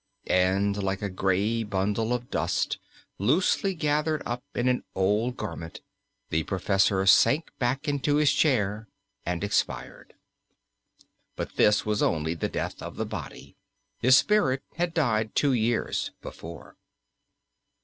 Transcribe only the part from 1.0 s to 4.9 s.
a grey bundle of dust loosely gathered up in an